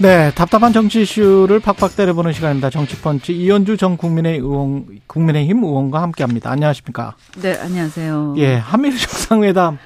네, 0.00 0.30
답답한 0.34 0.72
정치 0.72 1.02
이슈를 1.02 1.58
팍팍 1.58 1.96
때려보는 1.96 2.32
시간입니다. 2.32 2.70
정치펀치 2.70 3.32
이현주 3.36 3.76
전 3.76 3.96
국민의 3.96 4.38
의원, 4.38 4.86
국민의힘 5.08 5.64
의원과 5.64 6.00
함께합니다. 6.02 6.50
안녕하십니까? 6.52 7.16
네, 7.42 7.56
안녕하세요. 7.58 8.34
예, 8.38 8.54
한미일 8.54 8.96
정상회담 8.96 9.78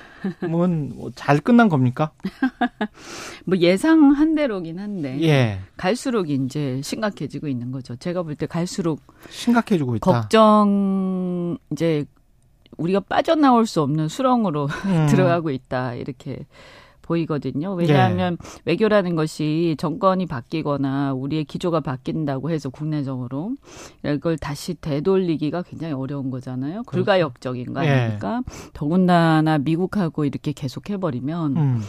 은 0.44 0.92
잘 1.16 1.38
끝난 1.40 1.68
겁니까? 1.68 2.12
뭐 3.46 3.56
예상한 3.58 4.34
대로긴 4.34 4.78
한데 4.78 5.18
예, 5.22 5.60
갈수록 5.78 6.28
이제 6.30 6.80
심각해지고 6.84 7.48
있는 7.48 7.72
거죠. 7.72 7.96
제가 7.96 8.22
볼 8.22 8.36
때 8.36 8.46
갈수록 8.46 9.00
심각해지고 9.30 9.96
있다. 9.96 10.12
걱정 10.12 11.56
이제 11.72 12.04
우리가 12.76 13.00
빠져나올 13.00 13.66
수 13.66 13.80
없는 13.80 14.08
수렁으로 14.08 14.68
음, 14.86 15.06
들어가고 15.10 15.50
있다 15.50 15.94
이렇게 15.94 16.46
보이거든요. 17.02 17.74
왜냐하면 17.74 18.38
예. 18.42 18.60
외교라는 18.64 19.16
것이 19.16 19.74
정권이 19.78 20.26
바뀌거나 20.26 21.12
우리의 21.12 21.44
기조가 21.44 21.80
바뀐다고 21.80 22.50
해서 22.50 22.70
국내적으로 22.70 23.52
이걸 24.04 24.38
다시 24.38 24.74
되돌리기가 24.74 25.62
굉장히 25.62 25.92
어려운 25.94 26.30
거잖아요. 26.30 26.82
불가역적인 26.90 27.72
거 27.72 27.84
예. 27.84 27.88
아닙니까? 27.90 28.42
더군다나 28.72 29.58
미국하고 29.58 30.24
이렇게 30.24 30.52
계속 30.52 30.88
해버리면 30.90 31.56
음, 31.56 31.80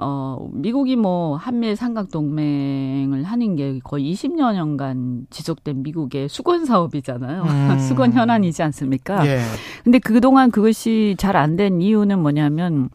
어, 0.00 0.48
미국이 0.52 0.94
뭐 0.94 1.36
한미일 1.36 1.74
삼각 1.74 2.10
동맹을 2.12 3.24
하는 3.24 3.56
게 3.56 3.80
거의 3.82 4.12
20여년간 4.12 5.24
지속된 5.30 5.82
미국의 5.82 6.28
수건 6.28 6.64
사업이잖아요. 6.66 7.42
음. 7.42 7.78
수건 7.80 8.12
현안이지 8.12 8.62
않습니까? 8.62 9.26
예, 9.26 9.40
근데 9.82 9.98
그동안 9.98 10.50
그것이 10.52 11.16
잘 11.18 11.34
안 11.36 11.56
된 11.56 11.80
이유는 11.80 12.20
뭐냐면 12.20 12.90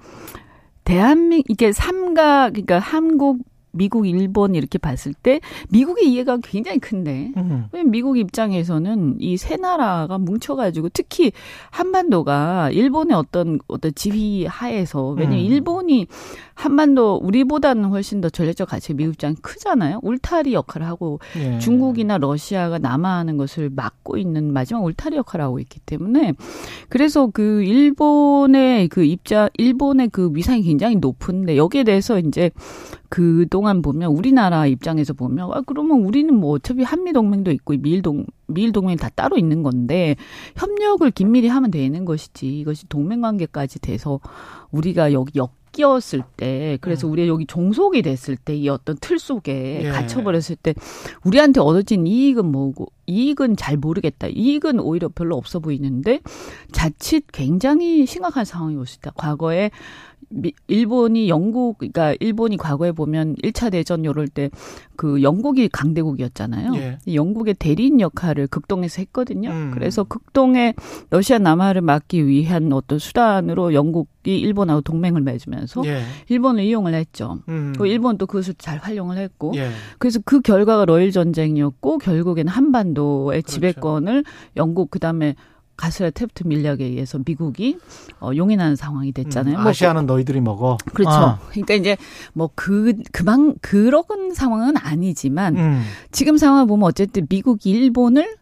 대한민 0.83 1.43
이게 1.47 1.71
삼각 1.71 2.53
그러니까 2.53 2.79
한국 2.79 3.39
미국, 3.75 4.07
일본 4.07 4.53
이렇게 4.53 4.77
봤을 4.77 5.15
때 5.15 5.39
미국의 5.69 6.07
이해가 6.11 6.37
굉장히 6.43 6.77
큰데 6.77 7.31
음, 7.35 7.67
미국 7.89 8.17
입장에서는 8.19 9.17
이 9.19 9.35
세 9.37 9.57
나라가 9.57 10.19
뭉쳐가지고 10.19 10.89
특히 10.89 11.31
한반도가 11.71 12.69
일본의 12.71 13.17
어떤 13.17 13.59
어떤 13.67 13.91
지휘 13.95 14.45
하에서 14.45 15.09
왜냐면 15.09 15.39
음. 15.39 15.45
일본이 15.45 16.07
한반도 16.55 17.15
우리보다는 17.23 17.85
훨씬 17.85 18.21
더 18.21 18.29
전략적 18.29 18.69
가치가 18.69 18.95
미국 18.95 19.13
입장이 19.13 19.35
크잖아요. 19.41 19.99
울타리 20.03 20.53
역할을 20.53 20.87
하고 20.87 21.19
예. 21.37 21.59
중국이나 21.59 22.17
러시아가 22.17 22.77
남하하는 22.77 23.37
것을 23.37 23.69
막고 23.69 24.17
있는 24.17 24.53
마지막 24.53 24.83
울타리 24.83 25.17
역할을 25.17 25.45
하고 25.45 25.59
있기 25.59 25.79
때문에 25.79 26.33
그래서 26.89 27.27
그 27.27 27.63
일본의 27.63 28.89
그 28.89 29.03
입자 29.03 29.49
일본의 29.57 30.09
그 30.09 30.31
위상이 30.33 30.63
굉장히 30.63 30.95
높은데 30.97 31.57
여기에 31.57 31.83
대해서 31.83 32.19
이제 32.19 32.51
그 33.09 33.45
동안 33.49 33.81
보면 33.81 34.11
우리나라 34.11 34.65
입장에서 34.65 35.13
보면 35.13 35.51
아 35.53 35.61
그러면 35.65 36.01
우리는 36.03 36.33
뭐 36.33 36.53
어차피 36.53 36.83
한미 36.83 37.13
동맹도 37.13 37.51
있고 37.51 37.75
미일 37.77 38.01
동 38.01 38.25
미일 38.47 38.71
동맹이 38.71 38.97
다 38.97 39.09
따로 39.09 39.37
있는 39.37 39.63
건데 39.63 40.15
협력을 40.55 41.09
긴밀히 41.11 41.47
하면 41.47 41.71
되는 41.71 42.05
것이지 42.05 42.59
이것이 42.59 42.87
동맹 42.89 43.21
관계까지 43.21 43.79
돼서 43.79 44.19
우리가 44.71 45.13
여기 45.13 45.37
역 45.37 45.62
끼었을 45.73 46.23
때 46.37 46.77
그래서 46.79 47.07
우리 47.07 47.27
여기 47.27 47.45
종속이 47.45 48.01
됐을 48.01 48.37
때 48.37 48.53
이 48.55 48.69
어떤 48.69 48.95
틀 49.01 49.19
속에 49.19 49.81
예. 49.83 49.89
갇혀버렸을 49.89 50.55
때 50.55 50.73
우리한테 51.25 51.59
얻어진 51.59 52.07
이익은 52.07 52.45
뭐고 52.45 52.87
이익은 53.07 53.57
잘 53.57 53.75
모르겠다 53.75 54.27
이익은 54.27 54.79
오히려 54.79 55.09
별로 55.09 55.35
없어 55.35 55.59
보이는데 55.59 56.21
자칫 56.71 57.25
굉장히 57.33 58.05
심각한 58.05 58.45
상황이 58.45 58.75
올 58.77 58.85
수 58.85 58.97
있다 58.99 59.11
과거에 59.15 59.71
미, 60.29 60.53
일본이 60.67 61.29
영국 61.29 61.77
그러니까 61.77 62.15
일본이 62.19 62.57
과거에 62.57 62.91
보면 62.91 63.35
1차 63.37 63.71
대전 63.71 64.05
요럴 64.05 64.27
때 64.27 64.49
그 64.95 65.21
영국이 65.23 65.69
강대국이었잖아요. 65.69 66.75
예. 66.75 66.97
이 67.05 67.15
영국의 67.15 67.55
대리인 67.55 67.99
역할을 67.99 68.47
극동에서 68.47 69.01
했거든요. 69.01 69.49
음. 69.49 69.71
그래서 69.73 70.03
극동에 70.03 70.73
러시아 71.09 71.39
남하를 71.39 71.81
막기 71.81 72.27
위한 72.27 72.71
어떤 72.73 72.99
수단으로 72.99 73.73
영국이 73.73 74.39
일본하고 74.39 74.81
동맹을 74.81 75.21
맺으면서 75.21 75.81
예, 75.85 76.03
일본을 76.29 76.63
이용을 76.63 76.93
했죠. 76.93 77.39
음, 77.49 77.73
그 77.77 77.87
일본도 77.87 78.27
그것을 78.27 78.53
잘 78.57 78.77
활용을 78.77 79.17
했고 79.17 79.53
예, 79.55 79.69
그래서 79.97 80.19
그 80.23 80.41
결과가 80.41 80.85
러일 80.85 81.11
전쟁이었고 81.11 81.97
결국에는 81.97 82.51
한반도의 82.51 83.41
그렇죠. 83.41 83.53
지배권을 83.53 84.23
영국 84.57 84.91
그다음에 84.91 85.35
가스라 85.75 86.11
테프트 86.11 86.43
밀약에 86.47 86.83
의해서 86.85 87.19
미국이 87.25 87.77
어, 88.19 88.31
용인하는 88.35 88.75
상황이 88.75 89.11
됐잖아요. 89.11 89.57
음, 89.57 89.61
뭐 89.61 89.69
아시아는 89.71 90.05
너희들이 90.05 90.39
먹어. 90.41 90.77
그렇죠. 90.93 91.09
아, 91.09 91.39
그러니까 91.49 91.73
이제 91.73 91.97
뭐 92.33 92.49
그 92.55 92.93
그만 93.11 93.55
그런 93.61 94.33
상황은 94.33 94.77
아니지만 94.77 95.57
음, 95.57 95.83
지금 96.11 96.37
상황을 96.37 96.67
보면 96.67 96.87
어쨌든 96.87 97.25
미국이 97.29 97.71
일본을 97.71 98.37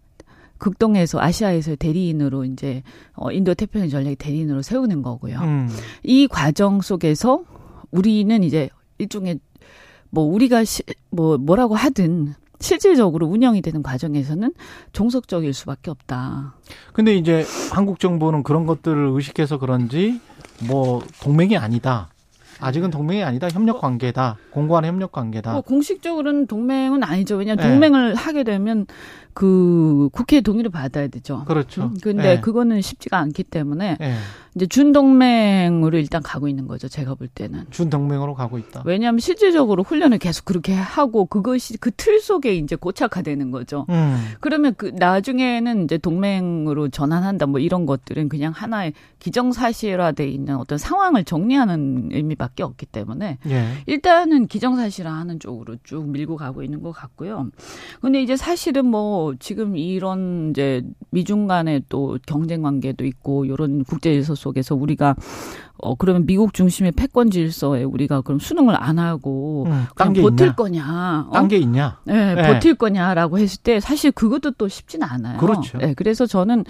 극동에서 0.58 1.20
아시아에서 1.20 1.76
대리인으로 1.76 2.46
이제 2.46 2.84
어 3.14 3.32
인도 3.32 3.54
태평양 3.54 3.90
전략의 3.90 4.18
대리인으로 4.18 4.62
세우는 4.62 5.02
거고요. 5.02 5.40
음, 5.40 5.70
이 6.04 6.28
과정 6.28 6.82
속에서 6.82 7.44
우리는 7.90 8.44
이제 8.44 8.70
일종의 9.00 9.40
뭐 10.12 10.26
우리가 10.26 10.64
시, 10.66 10.84
뭐 11.10 11.38
뭐라고 11.38 11.74
하든 11.76 12.36
실질적으로 12.62 13.28
운영이 13.28 13.62
되는 13.62 13.84
과정에서는 13.84 14.54
종속적일 14.94 15.54
수밖에 15.54 15.92
없다. 15.92 16.56
근데 16.94 17.16
이제 17.16 17.46
한국 17.72 18.00
정부는 18.00 18.44
그런 18.44 18.66
것들을 18.66 19.10
의식해서 19.14 19.58
그런지 19.58 20.22
뭐 20.68 21.02
동맹이 21.22 21.58
아니다. 21.58 22.10
아직은 22.60 22.92
동맹이 22.92 23.24
아니다. 23.24 23.50
협력 23.50 23.82
관계다. 23.82 24.38
공고한 24.52 24.86
협력 24.86 25.12
관계다. 25.12 25.54
뭐 25.54 25.62
공식적으로는 25.62 26.46
동맹은 26.46 27.04
아니죠. 27.04 27.36
왜냐하면 27.36 27.66
네. 27.66 27.72
동맹을 27.72 28.16
하게 28.16 28.44
되면 28.44 28.86
그 29.34 30.10
국회 30.12 30.42
동의를 30.42 30.72
받아야 30.72 31.08
되죠. 31.08 31.46
그렇죠. 31.46 31.84
음, 31.84 31.98
근데 32.02 32.34
예. 32.34 32.40
그거는 32.40 32.82
쉽지가 32.82 33.18
않기 33.18 33.44
때문에 33.44 33.98
예. 34.02 34.16
이제 34.56 34.66
준동맹으로 34.68 35.98
일단 35.98 36.22
가고 36.22 36.50
있는 36.50 36.68
거죠. 36.68 36.90
제가 36.90 37.16
볼 37.16 37.30
때는. 37.30 37.66
준 37.70 37.90
동맹으로 37.90 38.34
가고 38.34 38.58
있다. 38.58 38.84
왜냐하면 38.86 39.20
실질적으로 39.20 39.84
훈련을 39.84 40.18
계속 40.18 40.44
그렇게 40.44 40.74
하고 40.74 41.26
그것이 41.26 41.78
그 41.78 41.92
틀 42.02 42.20
속에 42.20 42.56
이제 42.56 42.76
고착화되는 42.76 43.52
거죠. 43.52 43.86
음. 43.90 44.18
그러면 44.40 44.74
그 44.76 44.92
나중에는 44.96 45.84
이제 45.84 45.98
동맹으로 46.00 46.90
전환한다 46.90 47.46
뭐 47.46 47.60
이런 47.60 47.86
것들은 47.86 48.28
그냥 48.28 48.54
하나의 48.56 48.94
기정사실화돼 49.20 50.28
있는 50.28 50.56
어떤 50.58 50.78
상황을 50.80 51.24
정리하는 51.24 52.10
의미밖에 52.12 52.64
없기 52.64 52.88
때문에 52.88 53.38
예. 53.48 53.68
일단은 53.86 54.48
기정사실화하는 54.48 55.40
쪽으로 55.40 55.76
쭉 55.84 56.10
밀고 56.10 56.38
가고 56.38 56.64
있는 56.64 56.82
것 56.82 56.92
같고요. 56.92 57.50
근데 58.02 58.22
이제 58.24 58.36
사실은 58.36 58.86
뭐 58.86 59.21
지금 59.40 59.78
이런 59.78 60.50
이제 60.52 60.84
미중 61.12 61.48
간의 61.48 61.84
또 61.90 62.18
경쟁 62.26 62.62
관계도 62.62 63.06
있고 63.06 63.46
이런 63.46 63.84
국제 63.84 64.14
질서 64.14 64.36
속에서 64.36 64.76
우리가 64.76 65.16
어 65.78 65.96
그러면 65.96 66.26
미국 66.26 66.54
중심의 66.54 66.92
패권 66.92 67.32
질서에 67.32 67.84
우리가 67.84 68.22
그럼 68.22 68.40
수능을 68.40 68.76
안 68.82 69.00
하고 69.00 69.66
음, 69.66 69.72
그냥 69.72 70.14
딴게 70.14 70.22
버틸 70.22 70.46
있냐? 70.48 70.56
거냐? 70.56 71.26
어? 71.30 71.34
딴게 71.34 71.58
있냐? 71.58 72.00
네, 72.06 72.36
네. 72.36 72.42
버틸 72.42 72.76
거냐라고 72.76 73.40
했을 73.40 73.62
때 73.62 73.80
사실 73.80 74.12
그것도 74.12 74.52
또 74.52 74.68
쉽지는 74.68 75.08
않아요. 75.08 75.38
그렇죠. 75.38 75.78
네, 75.78 75.94
그래서 75.96 76.26
저는 76.26 76.66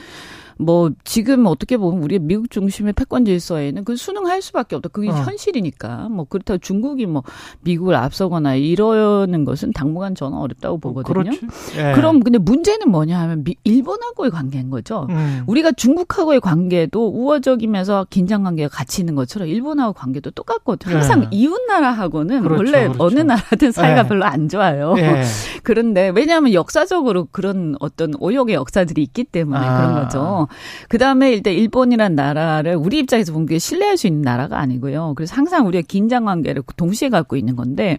뭐 0.61 0.91
지금 1.03 1.45
어떻게 1.47 1.75
보면 1.77 2.03
우리 2.03 2.19
미국 2.19 2.51
중심의 2.51 2.93
패권 2.93 3.25
질서에는 3.25 3.83
그 3.83 3.95
수능할 3.95 4.41
수밖에 4.41 4.75
없다. 4.75 4.89
그게 4.89 5.09
어. 5.09 5.13
현실이니까. 5.13 6.09
뭐 6.09 6.25
그렇다고 6.25 6.59
중국이 6.59 7.07
뭐 7.07 7.23
미국을 7.61 7.95
앞서거나 7.95 8.55
이러는 8.55 9.43
것은 9.43 9.73
당분간 9.73 10.13
저는 10.13 10.37
어렵다고 10.37 10.77
보거든요. 10.77 11.23
그렇지. 11.23 11.39
예. 11.77 11.93
그럼 11.93 12.21
근데 12.21 12.37
문제는 12.37 12.89
뭐냐 12.89 13.19
하면 13.19 13.43
미, 13.43 13.55
일본하고의 13.63 14.29
관계인 14.31 14.69
거죠. 14.69 15.07
음. 15.09 15.43
우리가 15.47 15.71
중국하고의 15.71 16.39
관계도 16.39 17.09
우호적이면서 17.09 18.07
긴장 18.09 18.43
관계가 18.43 18.69
같이 18.69 19.01
있는 19.01 19.15
것처럼 19.15 19.47
일본하고 19.47 19.93
관계도 19.93 20.31
똑같거든요. 20.31 20.95
항상 20.95 21.21
네. 21.21 21.27
이웃 21.31 21.59
나라하고는 21.67 22.41
그렇죠, 22.43 22.59
원래 22.59 22.87
그렇죠. 22.87 23.03
어느 23.03 23.19
나라든 23.19 23.71
사이가 23.71 24.03
네. 24.03 24.09
별로 24.09 24.25
안 24.25 24.47
좋아요. 24.47 24.93
예. 24.97 25.23
그런데 25.63 26.09
왜냐하면 26.09 26.53
역사적으로 26.53 27.27
그런 27.31 27.75
어떤 27.79 28.13
오역의 28.19 28.55
역사들이 28.55 29.01
있기 29.01 29.23
때문에 29.23 29.59
아. 29.59 29.77
그런 29.77 30.03
거죠. 30.03 30.47
그 30.89 30.97
다음에 30.97 31.31
일단 31.31 31.53
일본이란 31.53 32.15
나라를 32.15 32.75
우리 32.75 32.99
입장에서 32.99 33.33
보면 33.33 33.45
그게 33.47 33.59
신뢰할 33.59 33.97
수 33.97 34.07
있는 34.07 34.21
나라가 34.21 34.59
아니고요. 34.59 35.13
그래서 35.15 35.35
항상 35.35 35.67
우리가 35.67 35.85
긴장 35.87 36.25
관계를 36.25 36.63
동시에 36.75 37.09
갖고 37.09 37.35
있는 37.35 37.55
건데 37.55 37.97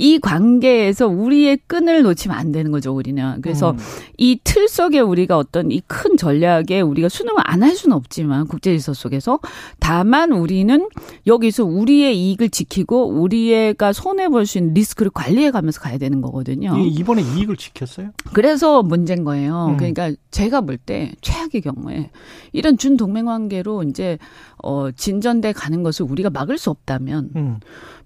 이 0.00 0.20
관계에서 0.20 1.08
우리의 1.08 1.58
끈을 1.66 2.02
놓치면 2.02 2.36
안 2.38 2.52
되는 2.52 2.70
거죠, 2.70 2.94
우리는. 2.94 3.40
그래서 3.42 3.72
음. 3.72 3.78
이틀 4.16 4.68
속에 4.68 5.00
우리가 5.00 5.36
어떤 5.36 5.72
이 5.72 5.80
큰 5.88 6.16
전략에 6.16 6.80
우리가 6.80 7.08
수능을 7.08 7.42
안 7.44 7.62
할 7.64 7.74
수는 7.74 7.96
없지만 7.96 8.46
국제 8.46 8.70
질서 8.70 8.94
속에서 8.94 9.40
다만 9.80 10.30
우리는 10.30 10.86
여기서 11.26 11.64
우리의 11.64 12.16
이익을 12.16 12.50
지키고 12.50 13.08
우리가 13.20 13.92
손해 13.92 14.28
볼 14.28 14.46
수 14.46 14.58
있는 14.58 14.74
리스크를 14.74 15.10
관리해 15.12 15.50
가면서 15.50 15.80
가야 15.80 15.98
되는 15.98 16.20
거거든요. 16.20 16.76
이- 16.78 16.88
이번에 16.88 17.20
이익을 17.22 17.56
지켰어요? 17.56 18.10
그래서 18.32 18.84
문제인 18.84 19.24
거예요. 19.24 19.70
음. 19.72 19.76
그러니까 19.76 20.12
제가 20.30 20.60
볼 20.60 20.78
때 20.78 21.12
최악의 21.22 21.60
경우에 21.62 22.10
이런 22.52 22.78
준 22.78 22.96
동맹 22.96 23.24
관계로 23.24 23.82
이제 23.82 24.16
어 24.62 24.90
진전돼 24.90 25.52
가는 25.52 25.82
것을 25.82 26.06
우리가 26.08 26.30
막을 26.30 26.58
수 26.58 26.70
없다면 26.70 27.30
음. 27.36 27.58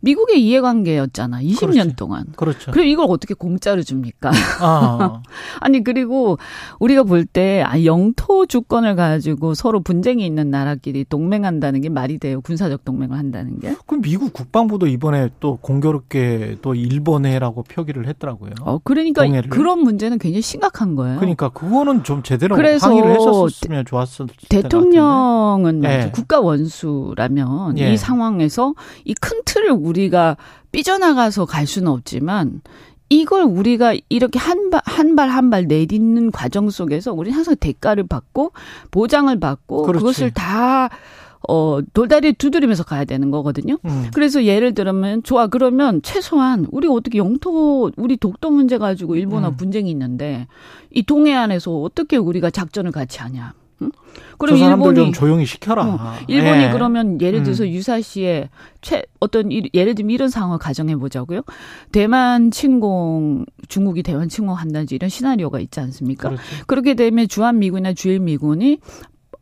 미국의 0.05 0.43
이해관계였잖아. 0.45 1.43
20년 1.43 1.71
그렇지. 1.71 1.97
동안. 1.97 2.25
그렇죠. 2.35 2.73
그리고 2.73 2.89
이걸 2.89 3.07
어떻게 3.09 3.35
공짜로 3.35 3.83
줍니까? 3.85 4.33
아, 4.61 5.23
아니 5.61 5.85
그리고 5.85 6.39
우리가 6.81 7.05
볼 7.05 7.25
때 7.25 7.63
아, 7.65 7.83
영토 7.85 8.47
주권을 8.47 8.97
가지고 8.97 9.55
서로 9.55 9.81
분쟁이 9.81 10.27
있는 10.27 10.51
나라끼리 10.51 11.05
동맹한다는 11.09 11.81
게 11.83 11.89
말이 11.89 12.19
돼요. 12.19 12.41
군사적 12.41 12.85
동맹을 12.85 13.17
한다는 13.17 13.61
게. 13.61 13.77
그럼 13.87 14.03
미국 14.03 14.33
국방부도 14.33 14.89
이번에 14.89 15.29
또 15.39 15.57
공교롭게 15.63 16.59
또 16.63 16.75
일본해라고 16.75 17.63
표기를 17.63 18.09
했더라고요. 18.09 18.51
어 18.63 18.79
그러니까 18.83 19.23
동해를. 19.25 19.51
그런 19.51 19.79
문제는 19.81 20.19
굉장히 20.19 20.43
심각한 20.43 20.97
거예요. 20.97 21.21
그러니까 21.21 21.49
그거는 21.51 22.03
좀 22.03 22.25
제대로 22.25 22.57
그래서 22.57 22.89
항의를 22.89 23.13
했었으면 23.15 23.85
좋았을 23.85 24.27
텐데. 24.49 24.63
대통령은. 24.63 25.85
예. 25.85 26.11
국가 26.13 26.41
원수라면 26.43 27.79
예. 27.79 27.93
이 27.93 27.97
상황에서 27.97 28.75
이 29.05 29.15
큰 29.21 29.41
틀을 29.45 29.71
우리가 29.71 30.37
삐져나가서 30.73 31.45
갈 31.47 31.67
수는 31.67 31.91
없지만 31.93 32.61
이걸 33.09 33.43
우리가 33.43 33.95
이렇게 34.09 34.39
한 34.39 34.71
발 34.71 34.81
한 34.87 35.15
발 35.17 35.29
한 35.29 35.51
발 35.51 35.67
내딛는 35.67 36.31
과정 36.33 36.71
속에서 36.71 37.13
우리는 37.13 37.37
항상 37.37 37.55
대가를 37.57 38.07
받고 38.07 38.53
보장을 38.91 39.39
받고 39.39 39.83
그렇지. 39.83 39.99
그것을 40.01 40.31
다 40.31 40.89
어, 41.49 41.81
돌다리 41.93 42.33
두드리면서 42.35 42.85
가야 42.85 43.05
되는 43.05 43.31
거거든요. 43.33 43.77
음. 43.85 44.07
그래서 44.15 44.45
예를 44.45 44.75
들면 44.75 45.25
좋아 45.25 45.49
그러면 45.49 46.01
최소한 46.03 46.67
우리 46.71 46.87
어떻게 46.89 47.19
영토 47.19 47.91
우리 47.97 48.17
독도 48.17 48.51
문제 48.51 48.79
가지고 48.79 49.17
일본하고 49.17 49.55
음. 49.55 49.57
분쟁이 49.57 49.91
있는데 49.91 50.47
이 50.91 51.03
동해안에서 51.03 51.81
어떻게 51.83 52.17
우리가 52.17 52.51
작전을 52.51 52.93
같이 52.93 53.19
하냐? 53.21 53.55
응? 53.83 53.91
저 53.93 54.37
그럼 54.39 54.59
사람들 54.59 54.89
일본이 54.89 54.95
좀 54.97 55.13
조용히 55.13 55.47
시켜라. 55.47 55.85
어, 55.85 56.15
일본이 56.27 56.65
예. 56.65 56.71
그러면 56.71 57.21
예를 57.21 57.43
들어서 57.43 57.65
음. 57.65 57.69
유사시에 57.69 58.51
최 58.81 59.05
어떤 59.21 59.53
일, 59.53 59.69
예를 59.73 59.95
들면 59.95 60.11
이런 60.11 60.29
상황을 60.29 60.59
가정해 60.59 60.97
보자고요. 60.97 61.43
대만 61.93 62.51
침공 62.51 63.47
중국이 63.69 64.03
대만 64.03 64.29
침공한다든지 64.29 64.95
이런 64.95 65.09
시나리오가 65.09 65.61
있지 65.61 65.81
않습니까? 65.81 66.31
그렇지. 66.31 66.45
그렇게 66.67 66.95
되면 66.95 67.29
주한 67.29 67.59
미군이나 67.59 67.93
주일 67.95 68.19
미군이 68.21 68.79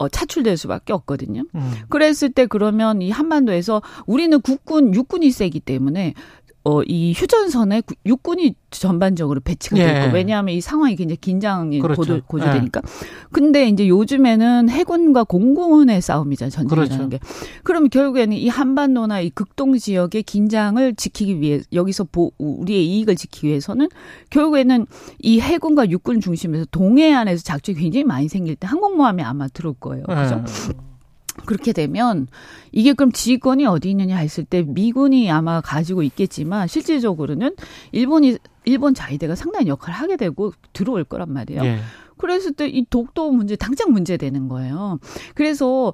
어, 0.00 0.08
차출될 0.08 0.56
수밖에 0.56 0.94
없거든요. 0.94 1.42
음. 1.54 1.72
그랬을 1.90 2.32
때 2.32 2.46
그러면 2.46 3.02
이 3.02 3.10
한반도에서 3.10 3.82
우리는 4.06 4.40
국군 4.40 4.94
육군이 4.94 5.30
세기 5.30 5.60
때문에 5.60 6.14
어, 6.62 6.82
이 6.82 7.12
휴전선에 7.16 7.80
구- 7.80 7.94
육군이 8.04 8.54
전반적으로 8.70 9.40
배치가 9.40 9.78
예. 9.78 9.84
돼 9.86 10.00
있고 10.04 10.14
왜냐하면 10.14 10.54
이 10.54 10.60
상황이 10.60 10.94
굉장히 10.94 11.16
긴장이 11.16 11.78
그렇죠. 11.80 12.00
고조, 12.02 12.20
고조되니까. 12.26 12.82
근데 13.32 13.66
이제 13.68 13.88
요즘에는 13.88 14.68
해군과 14.68 15.24
공군의 15.24 16.02
싸움이잖아요. 16.02 16.50
전쟁이라는 16.50 16.88
그렇죠. 16.96 17.08
게. 17.08 17.18
그러면 17.64 17.88
결국에는 17.88 18.36
이 18.36 18.48
한반도나 18.48 19.20
이 19.20 19.30
극동 19.30 19.76
지역의 19.78 20.22
긴장을 20.24 20.94
지키기 20.96 21.40
위해 21.40 21.60
여기서 21.72 22.04
보, 22.04 22.32
우리의 22.38 22.86
이익을 22.86 23.16
지키기 23.16 23.46
위해서는 23.48 23.88
결국에는 24.28 24.86
이 25.20 25.40
해군과 25.40 25.88
육군 25.90 26.20
중심에서 26.20 26.66
동해안에서 26.70 27.42
작전이 27.42 27.78
굉장히 27.78 28.04
많이 28.04 28.28
생길 28.28 28.54
때 28.56 28.66
항공모함이 28.66 29.22
아마 29.22 29.48
들어올 29.48 29.74
거예요. 29.80 30.04
그죠? 30.04 30.44
예. 30.46 30.89
그렇게 31.46 31.72
되면 31.72 32.26
이게 32.72 32.92
그럼 32.92 33.12
지휘권이 33.12 33.66
어디 33.66 33.90
있느냐 33.90 34.16
했을 34.16 34.44
때 34.44 34.62
미군이 34.62 35.30
아마 35.30 35.60
가지고 35.60 36.02
있겠지만 36.02 36.68
실질적으로는 36.68 37.54
일본이 37.92 38.38
일본 38.64 38.94
자위대가 38.94 39.34
상당히 39.34 39.68
역할을 39.68 39.94
하게 39.94 40.16
되고 40.16 40.52
들어올 40.72 41.04
거란 41.04 41.32
말이에요. 41.32 41.64
예. 41.64 41.78
그랬을 42.18 42.52
때 42.52 42.68
이 42.68 42.84
독도 42.88 43.30
문제 43.32 43.56
당장 43.56 43.92
문제 43.92 44.16
되는 44.16 44.48
거예요. 44.48 44.98
그래서 45.34 45.92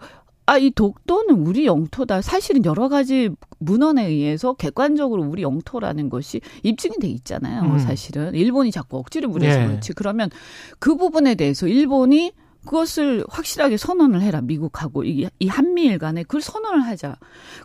아, 0.49 0.59
이 0.59 0.71
독도는 0.71 1.45
우리 1.45 1.67
영토다. 1.67 2.23
사실은 2.23 2.65
여러 2.65 2.89
가지 2.89 3.31
문헌에 3.59 4.07
의해서 4.07 4.53
객관적으로 4.55 5.25
우리 5.25 5.43
영토라는 5.43 6.09
것이 6.09 6.41
입증이 6.63 6.99
돼 7.01 7.09
있잖아요. 7.09 7.63
음. 7.63 7.79
사실은. 7.81 8.33
일본이 8.35 8.71
자꾸 8.71 8.99
억지를 8.99 9.29
부려서 9.29 9.61
예. 9.61 9.67
그렇지. 9.67 9.93
그러면 9.95 10.31
그 10.79 10.97
부분에 10.97 11.35
대해서 11.35 11.67
일본이 11.67 12.31
그것을 12.67 13.25
확실하게 13.31 13.77
선언을 13.79 14.21
해라. 14.21 14.41
미국하고 14.43 15.05
이, 15.05 15.27
이 15.39 15.49
한미일 15.49 15.99
간에 15.99 16.23
그걸 16.25 16.43
선언을 16.43 16.83
하자. 16.85 17.17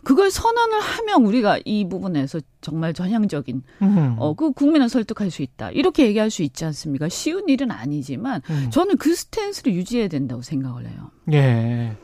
그걸 0.04 0.30
선언을 0.30 0.80
하면 0.80 1.26
우리가 1.26 1.58
이 1.64 1.88
부분에서 1.88 2.40
정말 2.62 2.94
전향적인 2.94 3.62
음. 3.82 4.16
어, 4.18 4.34
그 4.34 4.52
국민을 4.52 4.88
설득할 4.88 5.30
수 5.30 5.42
있다. 5.42 5.70
이렇게 5.72 6.06
얘기할 6.06 6.30
수 6.30 6.42
있지 6.42 6.64
않습니까? 6.64 7.08
쉬운 7.08 7.48
일은 7.48 7.70
아니지만 7.70 8.40
음. 8.48 8.68
저는 8.70 8.96
그 8.96 9.14
스탠스를 9.14 9.74
유지해야 9.74 10.08
된다고 10.08 10.40
생각을 10.42 10.86
해요. 10.86 11.10
예. 11.32 11.96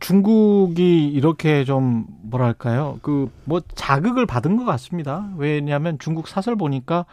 중국이 0.00 1.06
이렇게 1.08 1.64
좀 1.64 2.06
뭐랄까요? 2.22 2.98
그 3.02 3.30
뭐 3.44 3.60
자극을 3.76 4.26
받은 4.26 4.56
것 4.56 4.64
같습니다. 4.64 5.30
왜냐하면 5.36 5.98
중국 6.00 6.26
사설 6.26 6.56
보니까 6.56 7.06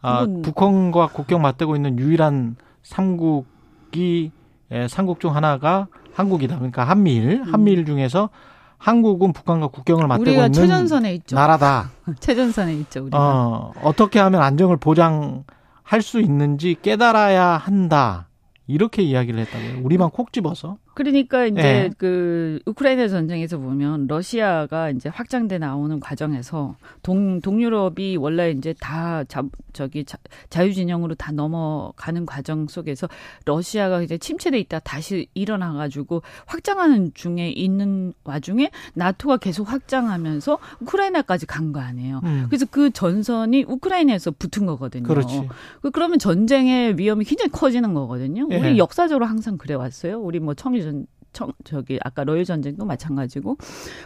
아, 0.00 0.20
그건- 0.26 0.42
북한과 0.42 1.08
국경 1.08 1.42
맞대고 1.42 1.74
있는 1.76 1.98
유일한 1.98 2.54
삼국이 2.82 4.30
예, 4.72 4.88
삼국 4.88 5.20
중 5.20 5.34
하나가 5.36 5.86
한국이다. 6.14 6.56
그러니까 6.56 6.84
한미일, 6.84 7.42
한미일 7.44 7.84
중에서 7.84 8.30
한국은 8.78 9.32
북한과 9.32 9.68
국경을 9.68 10.06
맞대고 10.08 10.22
우리가 10.22 10.46
있는 10.46 10.52
최전선에 10.52 11.14
있죠. 11.14 11.36
나라다. 11.36 11.90
최전선에 12.18 12.74
있죠. 12.76 13.02
우리가. 13.04 13.18
어, 13.18 13.72
어떻게 13.82 14.18
하면 14.18 14.42
안정을 14.42 14.76
보장할 14.78 16.02
수 16.02 16.20
있는지 16.20 16.76
깨달아야 16.80 17.44
한다. 17.58 18.28
이렇게 18.66 19.02
이야기를 19.02 19.38
했다고요. 19.40 19.84
우리만 19.84 20.10
콕 20.10 20.32
집어서. 20.32 20.78
그러니까 20.94 21.46
이제 21.46 21.60
예. 21.60 21.90
그 21.96 22.58
우크라이나 22.66 23.08
전쟁에서 23.08 23.58
보면 23.58 24.06
러시아가 24.08 24.90
이제 24.90 25.08
확장돼 25.08 25.58
나오는 25.58 25.98
과정에서 26.00 26.76
동 27.02 27.40
동유럽이 27.40 28.16
원래 28.18 28.50
이제 28.50 28.74
다 28.78 29.24
자, 29.24 29.42
저기 29.72 30.04
자, 30.04 30.18
자유진영으로 30.50 31.14
다 31.14 31.32
넘어가는 31.32 32.26
과정 32.26 32.68
속에서 32.68 33.08
러시아가 33.46 34.02
이제 34.02 34.18
침체돼 34.18 34.58
있다 34.60 34.80
다시 34.80 35.28
일어나 35.34 35.72
가지고 35.72 36.22
확장하는 36.46 37.12
중에 37.14 37.50
있는 37.50 38.12
와중에 38.24 38.70
나토가 38.94 39.38
계속 39.38 39.72
확장하면서 39.72 40.58
우크라이나까지 40.80 41.46
간 41.46 41.72
거 41.72 41.80
아니에요. 41.80 42.20
음, 42.24 42.46
그래서 42.50 42.66
그 42.70 42.90
전선이 42.90 43.64
우크라이나에서 43.66 44.32
붙은 44.32 44.66
거거든요. 44.66 45.04
그렇지. 45.04 45.48
그 45.80 45.90
그러면 45.90 46.18
전쟁의 46.18 46.98
위험이 46.98 47.24
굉장히 47.24 47.50
커지는 47.50 47.94
거거든요. 47.94 48.46
예. 48.50 48.58
우리 48.58 48.78
역사적으로 48.78 49.24
항상 49.24 49.56
그래 49.56 49.74
왔어요. 49.74 50.20
우리 50.20 50.38
뭐 50.40 50.52
청일 50.52 50.81
전 50.82 51.06
청, 51.32 51.50
저기 51.64 51.98
아까 52.04 52.24
러일 52.24 52.44
전쟁도 52.44 52.84
마찬가지고 52.84 53.56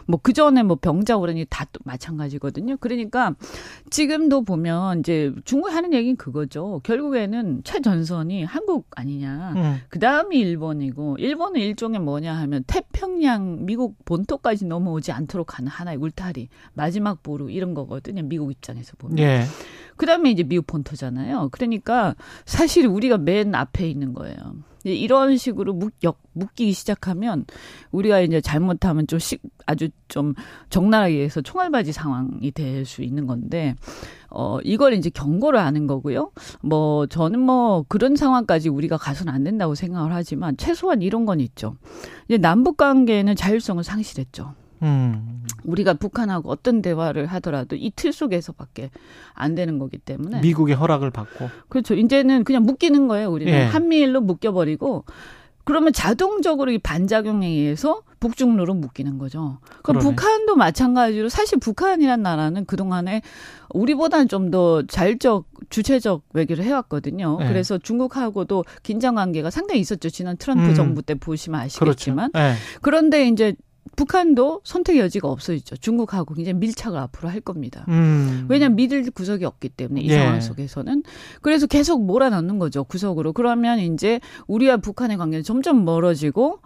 뭐 0.07 0.21
그 0.23 0.33
전에 0.33 0.63
뭐 0.63 0.77
병자호란이 0.77 1.47
다 1.51 1.67
또 1.73 1.81
마찬가지거든요. 1.85 2.77
그러니까 2.79 3.35
지금도 3.91 4.43
보면 4.43 5.01
이제 5.01 5.33
중국이 5.45 5.75
하는 5.75 5.93
얘기는 5.93 6.17
그거죠. 6.17 6.81
결국에는 6.85 7.63
최전선이 7.65 8.45
한국 8.45 8.87
아니냐. 8.95 9.53
음, 9.57 9.77
그 9.89 9.99
다음이 9.99 10.39
일본이고 10.39 11.17
일본은 11.19 11.61
일종의 11.61 11.99
뭐냐 12.01 12.33
하면 12.35 12.63
태평양 12.69 13.67
미국 13.67 13.97
본토까지 14.05 14.67
넘어오지 14.67 15.11
않도록 15.11 15.59
하는 15.59 15.69
하나의 15.69 15.99
울타리 15.99 16.49
마지막 16.75 17.23
보루 17.25 17.51
이런 17.51 17.75
거거든요. 17.75 18.23
미국 18.23 18.53
입장에서 18.53 18.93
보면. 18.97 19.19
예. 19.19 19.43
그 19.97 20.07
다음에 20.07 20.31
이제 20.31 20.45
미국 20.45 20.69
본토잖아요. 20.69 21.49
그러니까 21.51 22.15
사실 22.45 22.87
우리가 22.87 23.19
맨 23.19 23.55
앞에 23.55 23.89
있는 23.89 24.13
거예요. 24.15 24.37
이런 24.95 25.37
식으로 25.37 25.73
묶, 25.73 25.93
역, 26.05 26.19
묶이기 26.33 26.73
시작하면 26.73 27.45
우리가 27.91 28.21
이제 28.21 28.41
잘못하면 28.41 29.07
좀 29.07 29.19
식, 29.19 29.43
아주 29.67 29.89
좀 30.09 30.35
적나라하게 30.71 31.23
해서 31.25 31.41
총알바지 31.41 31.93
상황이 31.93 32.51
될 32.53 32.85
수 32.87 33.03
있는 33.03 33.27
건데 33.27 33.75
어 34.31 34.59
이걸 34.63 34.95
이제 34.95 35.11
경고를 35.11 35.61
하는 35.61 35.87
거고요. 35.87 36.31
뭐 36.63 37.07
저는 37.07 37.41
뭐 37.41 37.85
그런 37.89 38.17
상황까지 38.17 38.69
우리가 38.69 38.97
가서는 38.97 39.33
안 39.33 39.45
된다고 39.45 39.75
생각을 39.75 40.13
하지만 40.13 40.57
최소한 40.57 41.03
이런 41.03 41.27
건 41.27 41.41
있죠. 41.41 41.77
이제 42.29 42.39
남북 42.39 42.77
관계는 42.77 43.35
자율성을 43.37 43.83
상실했죠. 43.83 44.55
음. 44.83 45.43
우리가 45.65 45.95
북한하고 45.95 46.51
어떤 46.51 46.83
대화를 46.83 47.27
하더라도 47.27 47.77
이 47.77 47.91
틀 47.97 48.13
속에서밖에 48.13 48.91
안 49.35 49.55
되는 49.55 49.79
거기 49.79 49.99
때문에 49.99 50.41
미국의 50.41 50.77
허락을 50.77 51.11
받고. 51.11 51.49
그렇죠. 51.69 51.95
이제는 51.95 52.45
그냥 52.45 52.63
묶이는 52.65 53.09
거예요. 53.09 53.31
우리는 53.31 53.53
예. 53.53 53.65
한미일로 53.65 54.21
묶여버리고 54.21 55.05
그러면 55.65 55.93
자동적으로 55.93 56.71
이 56.71 56.79
반작용에 56.79 57.49
의해서 57.49 58.03
북중로로 58.21 58.75
묶이는 58.75 59.19
거죠. 59.19 59.59
그럼. 59.83 60.01
북한도 60.01 60.55
마찬가지로 60.55 61.29
사실 61.29 61.59
북한이란 61.59 62.23
나라는 62.23 62.65
그동안에 62.67 63.23
우리보다는 63.75 64.29
좀 64.29 64.51
더 64.51 64.83
자율적 64.87 65.47
주체적 65.71 66.23
외교를 66.33 66.63
해왔거든요. 66.65 67.39
네. 67.41 67.49
그래서 67.49 67.79
중국하고도 67.79 68.65
긴장 68.85 69.17
관계가 69.17 69.51
상당히 69.51 69.81
있었죠. 69.81 70.09
지난 70.09 70.37
트럼프 70.37 70.69
음. 70.69 70.75
정부 70.77 71.03
때 71.03 71.15
보시면 71.15 71.61
아시겠지만. 71.61 72.31
그렇죠. 72.31 72.49
예. 72.49 72.55
그런데 72.81 73.27
이제 73.27 73.57
북한도 73.95 74.63
선택 74.65 74.99
여지가 74.99 75.29
없어지죠. 75.29 75.77
중국하고 75.77 76.35
굉장히 76.35 76.59
밀착을 76.59 76.99
앞으로 76.99 77.29
할 77.29 77.41
겁니다. 77.41 77.85
음. 77.89 78.47
왜냐하면 78.49 78.77
믿을 78.77 79.11
구석이 79.11 79.45
없기 79.45 79.71
때문에 79.71 80.01
이 80.01 80.09
예. 80.09 80.19
상황 80.19 80.41
속에서는 80.41 81.03
그래서 81.41 81.67
계속 81.67 82.05
몰아넣는 82.05 82.59
거죠 82.59 82.85
구석으로 82.85 83.33
그러면 83.33 83.79
이제 83.79 84.21
우리와 84.47 84.79
북한의 84.79 85.17
관계는 85.17 85.45
점점 85.45 85.85
멀어지고 85.85 86.61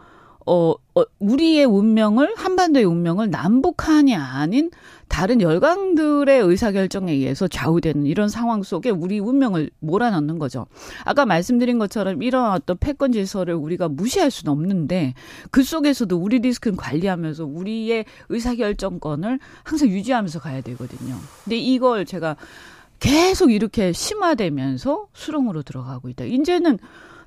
어, 0.47 0.75
어 0.95 1.05
우리의 1.19 1.65
운명을 1.65 2.35
한반도의 2.37 2.85
운명을 2.85 3.31
남북한이 3.31 4.15
아닌 4.15 4.71
다른 5.09 5.41
열강들의 5.41 6.41
의사결정에 6.41 7.13
의해서 7.13 7.49
좌우되는 7.49 8.07
이런 8.07 8.29
상황 8.29 8.63
속에 8.63 8.91
우리 8.91 9.19
운명을 9.19 9.71
몰아넣는 9.81 10.39
거죠. 10.39 10.67
아까 11.05 11.27
말씀드린 11.27 11.79
것처럼 11.79 12.23
이런 12.23 12.53
어떤 12.53 12.79
패권 12.79 13.13
질서를 13.13 13.55
우리가 13.55 13.89
무시할 13.89 14.31
수는 14.31 14.53
없는데 14.53 15.15
그 15.51 15.65
속에서도 15.65 16.17
우리 16.17 16.39
리스크는 16.39 16.77
관리하면서 16.77 17.45
우리의 17.45 18.05
의사결정권을 18.29 19.41
항상 19.65 19.89
유지하면서 19.89 20.39
가야 20.39 20.61
되거든요. 20.61 21.17
근데 21.45 21.57
이걸 21.57 22.05
제가 22.05 22.37
계속 23.01 23.51
이렇게 23.51 23.93
심화되면서 23.93 25.07
수렁으로 25.13 25.63
들어가고 25.63 26.09
있다. 26.11 26.25
이제는 26.25 26.79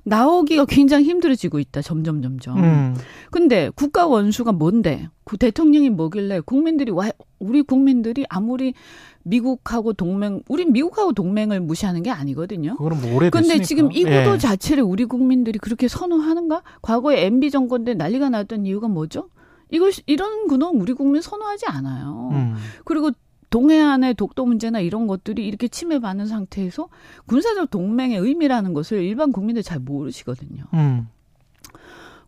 나오기가 0.04 0.66
굉장히 0.66 1.04
힘들어지고 1.04 1.58
있다. 1.58 1.82
점점 1.82 2.22
점점. 2.22 2.62
음. 2.62 2.96
근데 3.30 3.70
국가 3.74 4.06
원수가 4.06 4.52
뭔데? 4.52 5.08
그 5.24 5.36
대통령이 5.36 5.90
뭐길래 5.90 6.40
국민들이 6.40 6.92
와 6.92 7.10
우리 7.38 7.62
국민들이 7.62 8.24
아무리 8.28 8.74
미국하고 9.22 9.94
동맹 9.94 10.42
우린 10.48 10.72
미국하고 10.72 11.12
동맹을 11.14 11.60
무시하는 11.60 12.02
게 12.02 12.10
아니거든요. 12.10 12.76
그거는 12.76 13.00
뭐 13.00 13.16
오래됐으니까. 13.16 13.40
근데 13.40 13.64
지금 13.64 13.90
이 13.92 14.04
구도 14.04 14.34
예. 14.34 14.38
자체를 14.38 14.82
우리 14.84 15.06
국민들이 15.06 15.58
그렇게 15.58 15.88
선호하는가? 15.88 16.62
과거에 16.82 17.24
MB 17.24 17.50
정권 17.50 17.84
때 17.84 17.94
난리가 17.94 18.28
났던 18.28 18.66
이유가 18.66 18.88
뭐죠? 18.88 19.30
이걸 19.70 19.90
이런 20.06 20.46
구는 20.46 20.80
우리 20.80 20.92
국민 20.92 21.22
선호하지 21.22 21.66
않아요. 21.66 22.28
음. 22.32 22.54
그리고 22.84 23.10
동해안의 23.54 24.14
독도 24.14 24.44
문제나 24.46 24.80
이런 24.80 25.06
것들이 25.06 25.46
이렇게 25.46 25.68
침해받는 25.68 26.26
상태에서 26.26 26.88
군사적 27.26 27.70
동맹의 27.70 28.18
의미라는 28.18 28.72
것을 28.72 29.04
일반 29.04 29.30
국민들 29.30 29.62
잘 29.62 29.78
모르시거든요. 29.78 30.64
음. 30.74 31.06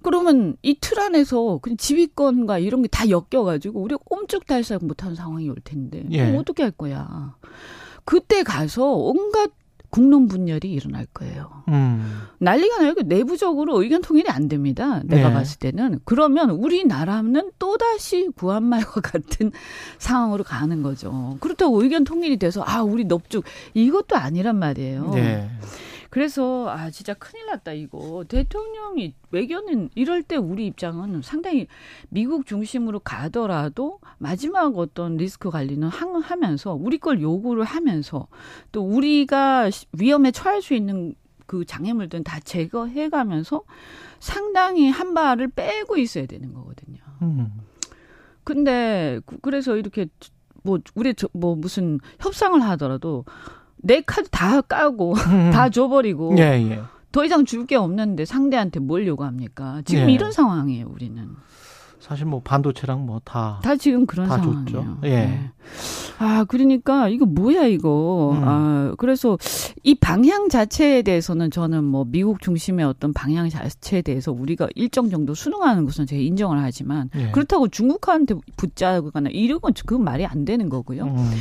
그러면 0.03 0.57
이 0.63 0.75
틀 0.81 1.01
안에서 1.01 1.59
그냥 1.59 1.77
지휘권과 1.79 2.59
이런 2.61 2.83
게 2.83 2.89
다 2.89 3.11
엮여가지고 3.11 3.81
우리가 3.83 4.01
꼼짝달싹 4.05 4.85
못하는 4.85 5.17
상황이 5.17 5.49
올 5.49 5.57
텐데 5.65 6.05
예. 6.13 6.19
그럼 6.27 6.37
어떻게 6.37 6.63
할 6.63 6.71
거야? 6.71 7.35
그때 8.05 8.45
가서 8.45 8.93
온갖 8.93 9.51
국론 9.91 10.29
분열이 10.29 10.71
일어날 10.73 11.07
거예요. 11.13 11.65
음. 11.69 12.23
난리가 12.39 12.79
나요. 12.79 12.95
그 12.95 13.01
내부적으로 13.01 13.83
의견 13.83 14.03
통일이 14.03 14.29
안 14.29 14.49
됩니다. 14.49 15.01
내가 15.05 15.29
네. 15.29 15.35
봤을 15.35 15.59
때는. 15.59 16.01
그러면 16.05 16.51
우리나라는 16.51 17.51
또다시 17.59 18.29
구한말과 18.37 19.01
같은 19.03 19.53
상황으로 19.99 20.45
가는 20.45 20.83
거죠. 20.83 21.37
그렇다고 21.41 21.83
의견 21.83 22.05
통일이 22.05 22.37
돼서 22.39 22.63
아, 22.67 22.83
우리 22.83 23.05
넙죽 23.05 23.45
이것도 23.75 24.17
아니란 24.17 24.59
말이에요. 24.59 25.13
예. 25.17 25.49
그래서 26.21 26.67
아, 26.71 26.89
진짜 26.91 27.13
큰일 27.13 27.45
났다 27.45 27.75
이거. 27.75 28.25
대통령이 28.27 29.13
외교는 29.33 29.91
이럴 29.95 30.23
때 30.23 30.37
우리 30.37 30.65
입장은 30.65 31.21
상당히 31.21 31.67
미국 32.09 32.47
중심으로 32.47 33.01
가더라도 33.01 34.01
마지막 34.17 34.79
어떤 34.79 35.19
리스크 35.19 35.51
관리는 35.51 35.87
항- 35.89 36.17
하면서 36.21 36.73
우리 36.73 36.97
걸 36.97 37.21
요구를 37.21 37.65
하면서 37.65 38.29
또 38.73 38.81
우리가 38.81 39.69
시- 39.69 39.85
위험에 39.93 40.31
처할 40.31 40.63
수 40.63 40.73
있는 40.73 41.15
그 41.45 41.67
장애물들은 41.67 42.25
다 42.25 42.41
제거해 42.41 43.11
가면서 43.11 43.65
상당히 44.19 44.89
한 44.89 45.13
발을 45.13 45.49
빼고 45.49 45.99
있어야 45.99 46.25
되는 46.25 46.55
거거든요. 46.55 46.97
음. 47.21 47.53
근데 48.43 49.21
그- 49.27 49.37
그래서 49.43 49.77
이렇게 49.77 50.07
뭐 50.63 50.79
우리 50.95 51.13
저- 51.13 51.29
뭐 51.35 51.55
무슨 51.57 52.01
협상을 52.21 52.59
하더라도 52.63 53.27
내 53.87 54.01
카드 54.05 54.29
다 54.31 54.61
까고 54.61 55.15
다 55.53 55.69
줘버리고 55.71 56.31
음. 56.33 56.39
예, 56.39 56.43
예. 56.71 56.81
더 57.13 57.25
이상 57.25 57.45
줄 57.45 57.67
게 57.67 57.77
없는데 57.77 58.25
상대한테 58.25 58.81
뭘 58.81 59.07
요구합니까? 59.07 59.83
지금 59.85 60.09
예. 60.09 60.13
이런 60.13 60.33
상황이에요, 60.33 60.87
우리는. 60.93 61.29
사실 61.99 62.27
뭐 62.27 62.41
반도체랑 62.45 63.05
뭐 63.07 63.21
다. 63.25 63.59
다 63.65 63.75
지금 63.75 64.07
그런 64.07 64.29
다 64.29 64.37
상황이에요. 64.37 64.65
줬죠. 64.67 64.99
예. 65.05 65.09
네. 65.09 65.51
아, 66.19 66.45
그러니까 66.45 67.09
이거 67.09 67.27
뭐야 67.27 67.65
이거. 67.65 68.33
음. 68.37 68.43
아, 68.45 68.95
그래서 68.99 69.39
이 69.83 69.95
방향 69.97 70.49
자체에 70.49 71.03
대해서는 71.03 71.51
저는 71.51 71.83
뭐 71.85 72.05
미국 72.07 72.41
중심의 72.41 72.85
어떤 72.85 73.13
방향 73.13 73.49
자체에 73.49 74.03
대해서 74.03 74.31
우리가 74.31 74.69
일정 74.77 75.11
정도 75.11 75.35
수능하는 75.35 75.85
것은 75.87 76.07
제가 76.07 76.21
인정을 76.21 76.63
하지만 76.63 77.11
예. 77.17 77.31
그렇다고 77.33 77.69
중국한테 77.69 78.35
붙자거나 78.57 79.31
이런 79.33 79.61
건 79.61 79.73
그건 79.75 80.05
말이 80.05 80.25
안 80.27 80.45
되는 80.45 80.69
거고요. 80.69 81.05
음. 81.05 81.33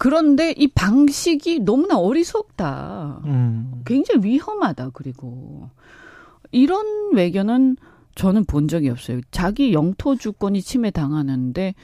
그런데 0.00 0.52
이 0.52 0.66
방식이 0.66 1.60
너무나 1.60 1.98
어리석다. 1.98 3.20
음. 3.26 3.82
굉장히 3.84 4.24
위험하다. 4.24 4.92
그리고 4.94 5.68
이런 6.52 7.12
외교는 7.12 7.76
저는 8.14 8.46
본 8.46 8.66
적이 8.66 8.88
없어요. 8.88 9.20
자기 9.30 9.74
영토 9.74 10.16
주권이 10.16 10.62
침해당하는데 10.62 11.74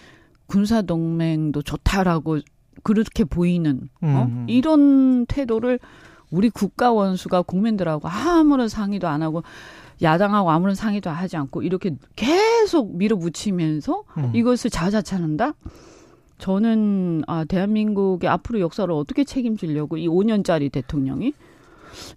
군사 0.46 0.80
동맹도 0.80 1.60
좋다라고 1.60 2.38
그렇게 2.82 3.24
보이는 3.24 3.90
어? 4.00 4.26
음. 4.30 4.46
이런 4.48 5.26
태도를 5.26 5.78
우리 6.30 6.48
국가 6.48 6.92
원수가 6.92 7.42
국민들하고 7.42 8.08
아무런 8.08 8.70
상의도 8.70 9.08
안 9.08 9.20
하고 9.20 9.42
야당하고 10.00 10.50
아무런 10.50 10.74
상의도 10.74 11.10
하지 11.10 11.36
않고 11.36 11.60
이렇게 11.60 11.94
계속 12.16 12.96
밀어붙이면서 12.96 14.04
음. 14.16 14.32
이것을 14.34 14.70
자자찬한다? 14.70 15.52
저는 16.38 17.22
아 17.26 17.44
대한민국의 17.44 18.28
앞으로 18.28 18.60
역사를 18.60 18.90
어떻게 18.92 19.24
책임지려고 19.24 19.96
이 19.96 20.08
5년짜리 20.08 20.70
대통령이 20.70 21.32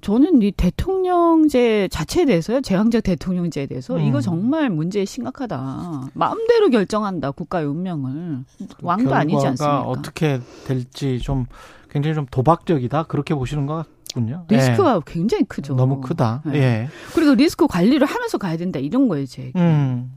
저는 0.02 0.42
이 0.42 0.52
대통령제 0.52 1.88
자체에 1.90 2.26
대해서요 2.26 2.62
제왕적 2.62 3.04
대통령제에 3.04 3.66
대해서 3.66 3.96
음. 3.96 4.02
이거 4.02 4.20
정말 4.20 4.70
문제 4.70 5.06
심각하다 5.06 6.10
마음대로 6.14 6.70
결정한다 6.70 7.32
국가의 7.32 7.66
운명을 7.66 8.44
왕도 8.82 9.16
아니지 9.16 9.48
않습니까 9.48 9.82
어떻게 9.84 10.42
될지 10.68 11.20
좀 11.20 11.46
굉장히 11.90 12.16
좀 12.16 12.26
도박적이다 12.30 13.04
그렇게 13.04 13.34
보시는 13.34 13.66
것 13.66 13.86
같군요. 14.10 14.46
리스크가 14.50 15.02
굉장히 15.06 15.44
크죠 15.46 15.74
예. 15.74 15.78
너무 15.78 16.02
크다. 16.02 16.42
네. 16.46 16.56
예. 16.56 16.90
그리고 17.14 17.34
리스크 17.36 17.68
관리를 17.68 18.06
하면서 18.06 18.38
가야 18.38 18.58
된다 18.58 18.80
이런 18.80 19.08
거예요 19.08 19.26
제. 19.26 19.52
음. 19.56 20.12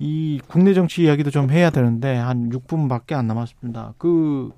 이 0.00 0.40
국내 0.46 0.74
정치 0.74 1.02
이야기도 1.04 1.30
좀 1.30 1.50
해야 1.50 1.70
되는데 1.70 2.14
한 2.16 2.50
6분밖에 2.50 3.12
안 3.14 3.26
남았습니다. 3.26 3.94
그 3.98 4.50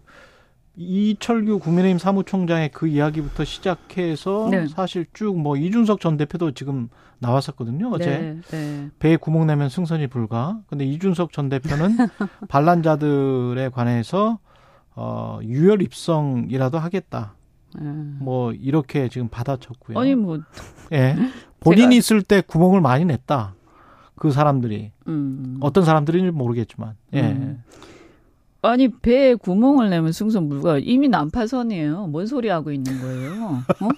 이철규 0.77 1.59
국민의힘 1.59 1.99
사무총장의 1.99 2.71
그 2.73 2.87
이야기부터 2.89 3.45
시작해서 3.45 4.49
네. 4.51 4.67
사실 4.69 5.07
쭉 5.13 5.37
뭐 5.37 5.57
이준석 5.57 6.01
전 6.01 6.17
대표도 6.17 6.53
지금 6.53 6.89
나왔었거든요. 7.19 7.91
어제 7.93 8.07
네, 8.07 8.41
네. 8.51 8.89
배에 8.99 9.17
구멍 9.17 9.47
내면 9.47 9.69
승선이 9.69 10.07
불가. 10.07 10.61
근데 10.69 10.85
이준석 10.87 11.33
전 11.33 11.49
대표는 11.49 11.97
반란자들에 12.49 13.69
관해서 13.71 14.39
어 14.95 15.39
유혈 15.43 15.83
입성이라도 15.83 16.79
하겠다. 16.79 17.35
네. 17.79 17.89
뭐 18.21 18.53
이렇게 18.53 19.09
지금 19.09 19.29
받아쳤고요. 19.29 19.99
아니 19.99 20.15
뭐 20.15 20.39
예. 20.93 21.17
본인이 21.61 21.97
제가- 21.97 21.99
있을 21.99 22.23
때 22.23 22.41
구멍을 22.41 22.81
많이 22.81 23.05
냈다. 23.05 23.55
그 24.21 24.31
사람들이 24.31 24.93
음. 25.09 25.57
어떤 25.61 25.83
사람들인지 25.83 26.31
모르겠지만. 26.33 26.93
예. 27.15 27.23
음. 27.23 27.63
아니 28.61 28.89
배에 28.89 29.35
구멍을 29.35 29.89
내면 29.89 30.13
승선 30.13 30.51
불가 30.51 30.79
이미 30.79 31.09
난파선이에요. 31.09 32.09
뭔 32.09 32.27
소리 32.27 32.51
하고 32.51 32.71
있는 32.71 33.01
거예요? 33.01 33.63
어? 33.81 33.89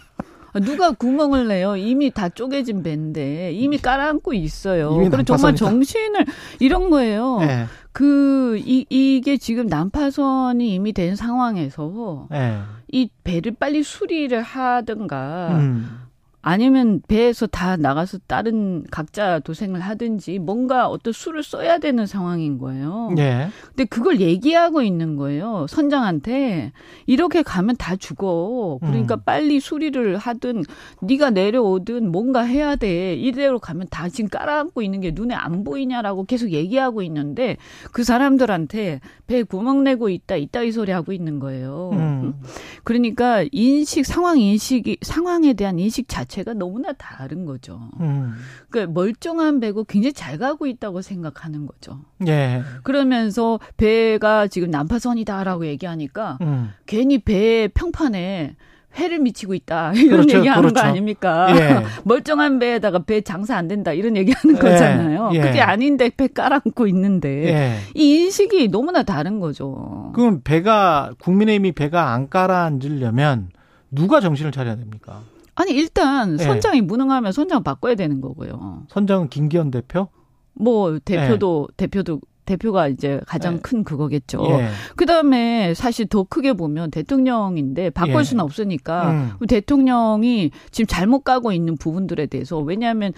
아, 0.52 0.60
누가 0.60 0.92
구멍을 0.92 1.48
내요? 1.48 1.74
이미 1.74 2.12
다 2.12 2.28
쪼개진 2.28 2.84
배인데 2.84 3.50
이미 3.52 3.78
깔아앉고 3.78 4.32
있어요. 4.34 4.94
그리고 4.94 5.24
정말. 5.24 5.56
정신을 5.56 6.24
이런 6.60 6.88
거예요. 6.88 7.40
예. 7.42 7.64
그 7.90 8.56
이, 8.64 8.86
이게 8.90 9.36
지금 9.38 9.66
난파선이 9.66 10.72
이미 10.72 10.92
된 10.92 11.16
상황에서 11.16 12.28
예. 12.32 12.60
이 12.92 13.10
배를 13.24 13.56
빨리 13.58 13.82
수리를 13.82 14.40
하든가 14.40 15.48
음. 15.58 16.01
아니면 16.42 17.00
배에서 17.06 17.46
다 17.46 17.76
나가서 17.76 18.18
다른 18.26 18.84
각자 18.90 19.38
도생을 19.38 19.80
하든지 19.80 20.40
뭔가 20.40 20.88
어떤 20.88 21.12
수를 21.12 21.44
써야 21.44 21.78
되는 21.78 22.04
상황인 22.04 22.58
거예요. 22.58 23.14
예. 23.18 23.48
근데 23.68 23.84
그걸 23.84 24.20
얘기하고 24.20 24.82
있는 24.82 25.14
거예요. 25.14 25.66
선장한테 25.68 26.72
이렇게 27.06 27.42
가면 27.42 27.76
다 27.76 27.94
죽어. 27.94 28.78
그러니까 28.80 29.14
음. 29.14 29.20
빨리 29.24 29.60
수리를 29.60 30.16
하든 30.18 30.64
네가 31.00 31.30
내려오든 31.30 32.10
뭔가 32.10 32.42
해야 32.42 32.74
돼. 32.74 33.14
이대로 33.14 33.60
가면 33.60 33.86
다 33.90 34.08
지금 34.08 34.28
깔아앉고 34.28 34.82
있는 34.82 35.00
게 35.00 35.12
눈에 35.14 35.36
안 35.36 35.62
보이냐라고 35.62 36.24
계속 36.24 36.50
얘기하고 36.50 37.02
있는데 37.02 37.56
그 37.92 38.02
사람들한테 38.02 39.00
배 39.28 39.44
구멍 39.44 39.84
내고 39.84 40.08
있다 40.08 40.34
이따 40.34 40.62
이 40.62 40.72
소리 40.72 40.90
하고 40.90 41.12
있는 41.12 41.38
거예요. 41.38 41.90
음. 41.92 42.34
그러니까 42.82 43.44
인식 43.52 44.06
상황 44.06 44.40
인식이 44.40 44.98
상황에 45.02 45.52
대한 45.52 45.78
인식 45.78 46.08
자체 46.08 46.31
가 46.40 46.54
너무나 46.54 46.92
다른 46.94 47.44
거죠. 47.44 47.78
음. 48.00 48.34
그러니까 48.70 48.92
멀쩡한 48.92 49.60
배고 49.60 49.84
굉장히 49.84 50.14
잘 50.14 50.38
가고 50.38 50.66
있다고 50.66 51.02
생각하는 51.02 51.66
거죠. 51.66 52.00
예. 52.26 52.62
그러면서 52.82 53.60
배가 53.76 54.46
지금 54.46 54.70
난파선이다라고 54.70 55.66
얘기하니까 55.66 56.38
음. 56.40 56.70
괜히 56.86 57.18
배 57.18 57.68
평판에 57.74 58.56
회를 58.98 59.18
미치고 59.20 59.54
있다 59.54 59.92
이런 59.96 60.10
그렇죠, 60.22 60.38
얘기하는 60.38 60.62
그렇죠. 60.62 60.74
거 60.74 60.80
아닙니까? 60.80 61.54
예. 61.56 61.84
멀쩡한 62.04 62.58
배에다가 62.58 63.00
배 63.00 63.20
장사 63.20 63.56
안 63.56 63.68
된다 63.68 63.92
이런 63.92 64.16
얘기하는 64.16 64.56
예, 64.56 64.60
거잖아요. 64.60 65.30
예. 65.34 65.40
그게 65.40 65.60
아닌데 65.60 66.10
배 66.16 66.28
깔아앉고 66.28 66.86
있는데 66.88 67.52
예. 67.52 67.76
이 67.94 68.22
인식이 68.22 68.68
너무나 68.68 69.02
다른 69.02 69.40
거죠. 69.40 70.12
그럼 70.14 70.40
배가 70.42 71.12
국민의힘이 71.20 71.72
배가 71.72 72.12
안 72.12 72.28
가라앉으려면 72.28 73.50
누가 73.90 74.20
정신을 74.20 74.52
차려야 74.52 74.76
됩니까? 74.76 75.20
아니 75.54 75.72
일단 75.72 76.38
예. 76.38 76.44
선장이 76.44 76.80
무능하면 76.82 77.32
선장 77.32 77.62
바꿔야 77.62 77.94
되는 77.94 78.20
거고요. 78.20 78.84
선장은 78.88 79.28
김기현 79.28 79.70
대표? 79.70 80.08
뭐 80.54 80.98
대표도 80.98 81.68
대표도 81.76 82.20
대표가 82.44 82.88
이제 82.88 83.20
가장 83.26 83.54
예. 83.54 83.58
큰 83.58 83.84
그거겠죠. 83.84 84.44
예. 84.48 84.68
그 84.96 85.06
다음에 85.06 85.74
사실 85.74 86.06
더 86.06 86.24
크게 86.24 86.54
보면 86.54 86.90
대통령인데 86.90 87.90
바꿀 87.90 88.20
예. 88.20 88.24
수는 88.24 88.42
없으니까 88.42 89.10
음. 89.10 89.46
대통령이 89.46 90.50
지금 90.70 90.86
잘못 90.86 91.20
가고 91.20 91.52
있는 91.52 91.76
부분들에 91.76 92.26
대해서 92.26 92.58
왜냐하면 92.58 93.12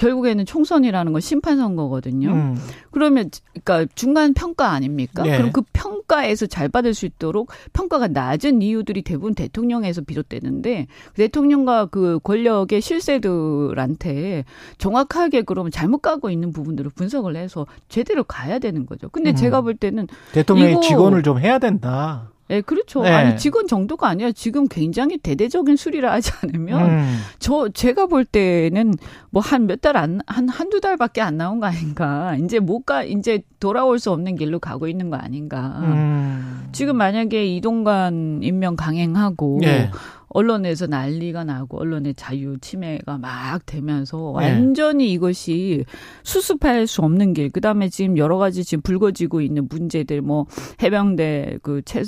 결국에는 0.00 0.46
총선이라는 0.46 1.12
건 1.12 1.20
심판 1.20 1.58
선거거든요. 1.58 2.30
음. 2.30 2.56
그러면 2.90 3.30
그러니까 3.62 3.92
중간 3.94 4.32
평가 4.32 4.70
아닙니까? 4.70 5.26
예. 5.26 5.36
그럼 5.36 5.52
그 5.52 5.60
평가에서 5.74 6.46
잘 6.46 6.70
받을 6.70 6.94
수 6.94 7.04
있도록 7.04 7.50
평가가 7.74 8.08
낮은 8.08 8.62
이유들이 8.62 9.02
대부분 9.02 9.34
대통령에서 9.34 10.00
비롯되는데 10.00 10.86
대통령과 11.14 11.86
그 11.86 12.18
권력의 12.24 12.80
실세들한테 12.80 14.44
정확하게 14.78 15.42
그러면 15.42 15.70
잘못 15.70 15.98
가고 15.98 16.30
있는 16.30 16.50
부분들을 16.52 16.90
분석을 16.94 17.36
해서 17.36 17.66
제대로 17.88 18.24
가야 18.24 18.58
되는 18.58 18.86
거죠. 18.86 19.10
근데 19.10 19.30
음. 19.30 19.36
제가 19.36 19.60
볼 19.60 19.74
때는 19.76 20.06
대통령이 20.32 20.72
이거- 20.72 20.80
직원을 20.80 21.22
좀 21.22 21.38
해야 21.38 21.58
된다. 21.58 22.30
예, 22.50 22.60
그렇죠. 22.60 23.02
네. 23.02 23.10
아니 23.10 23.36
직원 23.38 23.66
정도가 23.66 24.08
아니라 24.08 24.32
지금 24.32 24.66
굉장히 24.68 25.16
대대적인 25.18 25.76
수리를 25.76 26.08
하지 26.10 26.32
않으면 26.42 26.90
음. 26.90 27.18
저 27.38 27.68
제가 27.68 28.06
볼 28.06 28.24
때는 28.24 28.94
뭐 29.30 29.40
한 29.42 29.66
몇 29.66 29.80
달 29.80 29.96
안 29.96 30.20
한 30.26 30.48
한두 30.48 30.80
달밖에 30.80 31.20
안 31.20 31.36
나온 31.36 31.60
거 31.60 31.66
아닌가. 31.66 32.36
이제 32.36 32.58
못 32.58 32.84
가 32.84 33.04
이제 33.04 33.42
돌아올 33.60 33.98
수 33.98 34.10
없는 34.10 34.36
길로 34.36 34.58
가고 34.58 34.88
있는 34.88 35.10
거 35.10 35.16
아닌가. 35.16 35.80
음. 35.82 36.68
지금 36.72 36.96
만약에 36.96 37.46
이동관 37.56 38.40
임명 38.42 38.74
강행하고 38.76 39.60
예. 39.64 39.90
언론에서 40.32 40.86
난리가 40.86 41.42
나고 41.44 41.80
언론의 41.80 42.14
자유 42.14 42.56
침해가 42.60 43.18
막 43.18 43.66
되면서 43.66 44.34
네. 44.38 44.44
완전히 44.52 45.10
이것이 45.12 45.84
수습할 46.22 46.86
수 46.86 47.02
없는 47.02 47.34
길. 47.34 47.50
그다음에 47.50 47.88
지금 47.88 48.16
여러 48.16 48.38
가지 48.38 48.64
지금 48.64 48.80
불거지고 48.82 49.40
있는 49.40 49.66
문제들 49.68 50.22
뭐 50.22 50.46
해병대 50.82 51.58
그 51.62 51.82
채, 51.84 52.02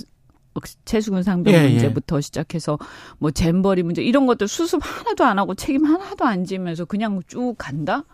최수근 0.85 1.23
상병 1.23 1.55
예, 1.55 1.65
예. 1.65 1.69
문제부터 1.69 2.21
시작해서 2.21 2.79
뭐 3.19 3.31
잼버리 3.31 3.83
문제 3.83 4.03
이런 4.03 4.27
것들 4.27 4.49
수습 4.49 4.81
하나도 4.83 5.25
안 5.25 5.39
하고 5.39 5.55
책임 5.55 5.85
하나도 5.85 6.25
안 6.25 6.45
지면서 6.45 6.85
그냥 6.85 7.23
쭉 7.27 7.55
간다. 7.59 8.05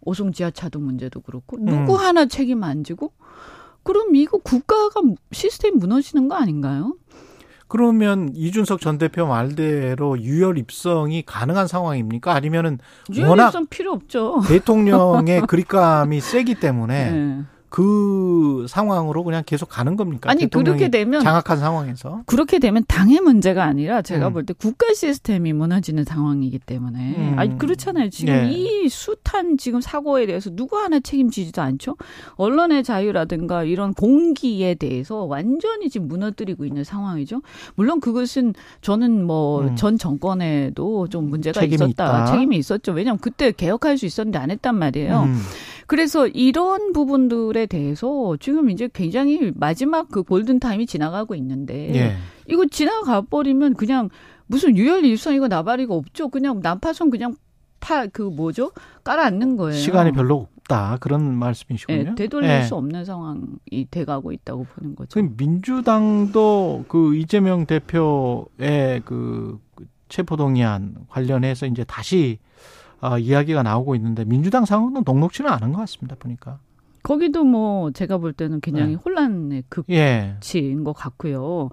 오송 0.00 0.32
지하차도 0.32 0.78
문제도 0.78 1.20
그렇고 1.20 1.58
누구 1.58 1.94
음. 1.94 1.98
하나 1.98 2.26
책임 2.26 2.64
안 2.64 2.84
지고 2.84 3.12
그럼 3.82 4.14
이거 4.16 4.38
국가가 4.38 5.00
시스템 5.32 5.78
무너지는 5.78 6.28
거 6.28 6.36
아닌가요? 6.36 6.94
그러면 7.68 8.30
이준석 8.34 8.80
전 8.80 8.96
대표 8.96 9.26
말대로 9.26 10.18
유혈 10.18 10.56
입성이 10.56 11.22
가능한 11.24 11.68
상황입니까? 11.68 12.32
아니면은 12.32 12.78
워낙 13.20 13.44
유연성 13.44 13.66
필요 13.66 13.92
없죠. 13.92 14.40
대통령의 14.48 15.42
그립감이 15.46 16.20
세기 16.20 16.54
때문에 16.54 17.10
네. 17.10 17.42
그 17.70 18.66
상황으로 18.68 19.24
그냥 19.24 19.42
계속 19.44 19.68
가는 19.68 19.96
겁니까? 19.96 20.30
아니 20.30 20.46
그렇게 20.48 20.88
되면 20.88 21.22
장악한 21.22 21.58
상황에서. 21.58 22.22
그렇게 22.26 22.58
되면 22.58 22.84
당의 22.88 23.20
문제가 23.20 23.64
아니라 23.64 24.02
제가 24.02 24.28
음. 24.28 24.32
볼때 24.32 24.54
국가 24.54 24.94
시스템이 24.94 25.52
무너지는 25.52 26.04
상황이기 26.04 26.60
때문에 26.60 27.14
음. 27.16 27.38
아니 27.38 27.58
그렇잖아요. 27.58 28.10
지금 28.10 28.34
예. 28.34 28.50
이 28.50 28.88
숱한 28.88 29.58
지금 29.58 29.80
사고에 29.80 30.26
대해서 30.26 30.50
누구 30.50 30.78
하나 30.78 30.98
책임지지도 31.00 31.60
않죠. 31.60 31.96
언론의 32.36 32.84
자유라든가 32.84 33.64
이런 33.64 33.92
공기에 33.92 34.74
대해서 34.74 35.24
완전히 35.24 35.90
지금 35.90 36.08
무너뜨리고 36.08 36.64
있는 36.64 36.84
상황이죠. 36.84 37.42
물론 37.74 38.00
그것은 38.00 38.54
저는 38.80 39.26
뭐 39.26 39.60
음. 39.62 39.76
전 39.76 39.98
정권에도 39.98 41.08
좀 41.08 41.28
문제가 41.28 41.60
책임이 41.60 41.74
있었다. 41.74 41.88
있다. 41.88 42.26
책임이 42.26 42.56
있었죠. 42.56 42.92
왜냐하면 42.92 43.18
그때 43.18 43.52
개혁할 43.52 43.98
수 43.98 44.06
있었는데 44.06 44.38
안 44.38 44.50
했단 44.50 44.74
말이에요. 44.74 45.28
음. 45.88 45.98
그래서 45.98 46.26
이런 46.26 46.92
부분들에 46.92 47.66
대해서 47.66 48.36
지금 48.38 48.70
이제 48.70 48.88
굉장히 48.92 49.52
마지막 49.54 50.08
그 50.10 50.22
골든 50.22 50.60
타임이 50.60 50.86
지나가고 50.86 51.34
있는데 51.34 51.94
예. 51.94 52.16
이거 52.46 52.66
지나가 52.66 53.22
버리면 53.22 53.74
그냥 53.74 54.10
무슨 54.46 54.76
유혈 54.76 55.04
일선이고 55.04 55.48
나발이고 55.48 55.96
없죠. 55.96 56.28
그냥 56.28 56.60
난파선 56.62 57.10
그냥 57.10 57.36
타그 57.80 58.22
뭐죠? 58.22 58.72
깔아앉는 59.04 59.56
거예요. 59.56 59.78
시간이 59.78 60.12
별로 60.12 60.48
없다. 60.58 60.98
그런 61.00 61.34
말씀이시군요. 61.34 62.10
예, 62.10 62.14
되돌릴 62.14 62.50
예. 62.50 62.62
수 62.62 62.74
없는 62.74 63.04
상황이 63.04 63.86
돼가고 63.90 64.32
있다고 64.32 64.64
보는 64.64 64.94
거죠. 64.94 65.08
그 65.14 65.34
민주당도 65.36 66.84
그 66.88 67.16
이재명 67.16 67.66
대표의 67.66 69.02
그 69.04 69.58
체포동의안 70.08 70.96
관련해서 71.08 71.66
이제 71.66 71.84
다시 71.84 72.38
아, 73.00 73.18
이야기가 73.18 73.62
나오고 73.62 73.94
있는데 73.96 74.24
민주당 74.24 74.64
상황은 74.64 75.02
녹록지는 75.04 75.50
않은 75.50 75.72
것 75.72 75.78
같습니다. 75.80 76.16
보니까. 76.18 76.58
거기도 77.02 77.44
뭐 77.44 77.90
제가 77.92 78.18
볼 78.18 78.32
때는 78.32 78.60
굉장히 78.60 78.92
네. 78.92 78.98
혼란의 79.02 79.64
극 79.68 79.86
예. 79.90 80.36
치인 80.40 80.84
것 80.84 80.92
같고요. 80.92 81.70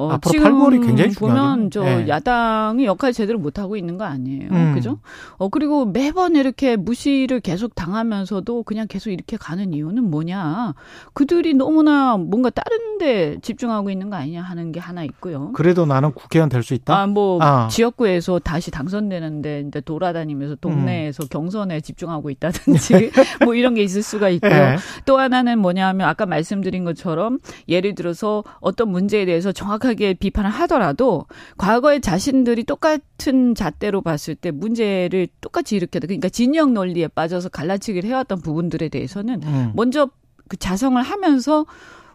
어, 0.00 0.10
앞으로 0.12 0.32
지금 0.32 0.58
8월이 0.58 0.86
굉장히 0.86 1.14
보면 1.14 1.70
중요하겠네요. 1.70 1.70
저 1.70 2.02
예. 2.04 2.08
야당이 2.08 2.86
역할 2.86 3.12
제대로 3.12 3.38
못 3.38 3.58
하고 3.58 3.76
있는 3.76 3.98
거 3.98 4.04
아니에요, 4.04 4.48
음. 4.50 4.74
그죠? 4.74 4.98
어 5.36 5.48
그리고 5.48 5.84
매번 5.84 6.36
이렇게 6.36 6.76
무시를 6.76 7.40
계속 7.40 7.74
당하면서도 7.74 8.62
그냥 8.62 8.86
계속 8.88 9.10
이렇게 9.10 9.36
가는 9.36 9.74
이유는 9.74 10.10
뭐냐? 10.10 10.74
그들이 11.12 11.54
너무나 11.54 12.16
뭔가 12.16 12.50
다른데 12.50 13.40
집중하고 13.42 13.90
있는 13.90 14.08
거 14.08 14.16
아니냐 14.16 14.40
하는 14.42 14.72
게 14.72 14.80
하나 14.80 15.04
있고요. 15.04 15.52
그래도 15.52 15.84
나는 15.84 16.12
국회의원 16.12 16.48
될 16.48 16.60
수 16.62 16.74
있다. 16.74 16.96
아, 16.96 17.06
뭐, 17.06 17.38
아. 17.42 17.68
지역구에서 17.68 18.38
다시 18.38 18.70
당선되는데, 18.70 19.64
이제 19.68 19.80
돌아다니면서 19.80 20.54
음. 20.54 20.56
동네에서 20.60 21.26
경선에 21.28 21.80
집중하고 21.80 22.30
있다든지, 22.30 23.10
뭐 23.44 23.54
이런 23.54 23.74
게 23.74 23.82
있을 23.82 24.02
수가 24.02 24.28
있고요. 24.30 24.52
예. 24.52 24.76
또 25.04 25.18
하나는 25.18 25.58
뭐냐 25.58 25.88
하면, 25.88 26.08
아까 26.08 26.26
말씀드린 26.26 26.84
것처럼, 26.84 27.38
예를 27.68 27.94
들어서 27.94 28.44
어떤 28.60 28.90
문제에 28.90 29.24
대해서 29.24 29.52
정확하게 29.52 29.89
비판을 29.94 30.50
하더라도, 30.50 31.26
과거에 31.56 32.00
자신들이 32.00 32.64
똑같은 32.64 33.54
잣대로 33.54 34.00
봤을 34.02 34.34
때 34.34 34.50
문제를 34.50 35.28
똑같이 35.40 35.76
일으켰다. 35.76 36.06
그러니까 36.06 36.28
진영 36.28 36.74
논리에 36.74 37.08
빠져서 37.08 37.50
갈라치기를 37.50 38.08
해왔던 38.08 38.40
부분들에 38.40 38.88
대해서는, 38.88 39.42
음. 39.42 39.72
먼저 39.74 40.08
그 40.48 40.56
자성을 40.56 41.00
하면서 41.00 41.64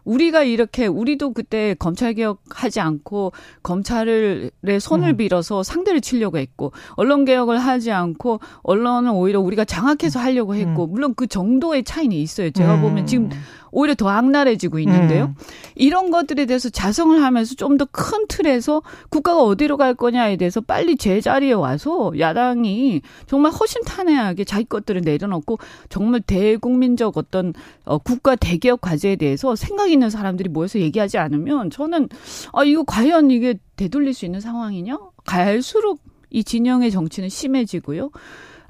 우리가 0.06 0.42
이렇게 0.44 0.86
우리도 0.86 1.32
그때 1.34 1.74
검찰 1.78 2.14
개혁 2.14 2.40
하지 2.48 2.80
않고 2.80 3.32
검찰의 3.62 4.50
손을 4.80 5.10
음. 5.10 5.16
빌어서 5.18 5.62
상대를 5.62 6.00
치려고 6.00 6.38
했고 6.38 6.72
언론 6.92 7.24
개혁을 7.24 7.58
하지 7.58 7.92
않고 7.92 8.40
언론은 8.62 9.10
오히려 9.10 9.40
우리가 9.40 9.64
장악해서 9.66 10.18
하려고 10.20 10.54
했고 10.54 10.86
물론 10.86 11.14
그 11.14 11.26
정도의 11.26 11.84
차이는 11.84 12.16
있어요. 12.16 12.50
제가 12.50 12.76
음. 12.76 12.82
보면 12.82 13.06
지금 13.06 13.28
오히려 13.72 13.94
더 13.94 14.08
악랄해지고 14.08 14.78
있는데요. 14.78 15.24
음. 15.26 15.34
이런 15.74 16.10
것들에 16.10 16.46
대해서 16.46 16.70
자성을 16.70 17.22
하면서 17.22 17.54
좀 17.54 17.76
더 17.76 17.86
큰 17.92 18.26
틀에서 18.28 18.82
국가가 19.10 19.42
어디로 19.42 19.76
갈 19.76 19.94
거냐에 19.94 20.36
대해서 20.36 20.60
빨리 20.60 20.96
제자리에 20.96 21.52
와서 21.52 22.12
야당이 22.18 23.02
정말 23.26 23.52
허심탄회하게 23.52 24.44
자기 24.44 24.64
것들을 24.64 25.02
내려놓고 25.02 25.58
정말 25.88 26.20
대국민적 26.20 27.16
어떤 27.18 27.52
어, 27.84 27.98
국가 27.98 28.34
대개혁 28.36 28.80
과제에 28.80 29.16
대해서 29.16 29.56
생각 29.56 29.90
있는 29.96 30.10
사람들이 30.10 30.48
모여서 30.48 30.78
얘기하지 30.78 31.18
않으면 31.18 31.70
저는 31.70 32.08
아 32.52 32.64
이거 32.64 32.84
과연 32.84 33.30
이게 33.30 33.54
되돌릴 33.76 34.14
수 34.14 34.24
있는 34.24 34.40
상황이냐? 34.40 34.98
갈수록 35.24 36.00
이 36.30 36.44
진영의 36.44 36.90
정치는 36.90 37.28
심해지고요. 37.28 38.10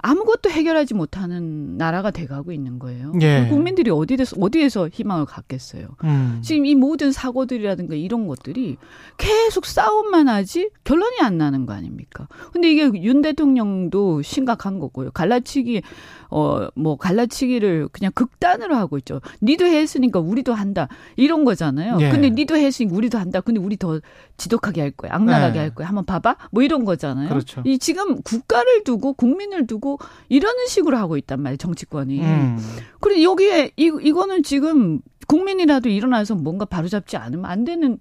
아무것도 0.06 0.50
해결하지 0.50 0.94
못하는 0.94 1.76
나라가 1.76 2.12
돼가고 2.12 2.52
있는 2.52 2.78
거예요. 2.78 3.12
예. 3.22 3.48
국민들이 3.50 3.90
어디에서 3.90 4.36
어디에서 4.40 4.88
희망을 4.92 5.26
갖겠어요. 5.26 5.88
음. 6.04 6.38
지금 6.42 6.64
이 6.64 6.76
모든 6.76 7.10
사고들이라든가 7.10 7.96
이런 7.96 8.28
것들이 8.28 8.76
계속 9.18 9.66
싸움만 9.66 10.28
하지 10.28 10.70
결론이 10.84 11.18
안 11.22 11.38
나는 11.38 11.66
거 11.66 11.72
아닙니까? 11.72 12.28
근데 12.52 12.70
이게 12.70 12.88
윤 13.02 13.20
대통령도 13.20 14.22
심각한 14.22 14.78
거고요. 14.78 15.10
갈라치기 15.10 15.82
어 16.30 16.68
뭐 16.74 16.96
갈라치기를 16.96 17.88
그냥 17.92 18.12
극단으로 18.14 18.76
하고 18.76 18.98
있죠. 18.98 19.20
니도 19.42 19.64
했으니까 19.64 20.20
우리도 20.20 20.52
한다 20.54 20.88
이런 21.16 21.44
거잖아요. 21.44 21.98
예. 22.00 22.10
근데 22.10 22.30
니도 22.30 22.56
했으니까 22.56 22.94
우리도 22.94 23.18
한다. 23.18 23.40
근데 23.40 23.60
우리 23.60 23.76
더 23.76 24.00
지독하게 24.36 24.80
할 24.82 24.90
거야. 24.90 25.12
악랄하게 25.14 25.52
네. 25.54 25.58
할 25.58 25.74
거야. 25.74 25.88
한번 25.88 26.04
봐봐. 26.04 26.36
뭐 26.50 26.62
이런 26.62 26.84
거잖아요. 26.84 27.28
그렇죠. 27.28 27.62
이 27.64 27.78
지금 27.78 28.20
국가를 28.22 28.84
두고 28.84 29.14
국민을 29.14 29.66
두고 29.66 29.95
이러는 30.28 30.66
식으로 30.66 30.96
하고 30.96 31.16
있단 31.16 31.40
말이에요. 31.42 31.56
정치권이. 31.56 32.20
음. 32.20 32.58
그래 33.00 33.22
여기에 33.22 33.72
이 33.76 33.84
이거는 34.02 34.42
지금 34.42 35.00
국민이라도 35.26 35.88
일어나서 35.88 36.34
뭔가 36.34 36.64
바로잡지 36.64 37.16
않으면 37.16 37.46
안 37.46 37.64
되는 37.64 37.98